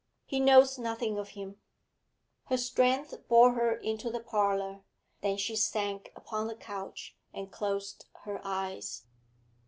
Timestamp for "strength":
2.57-3.13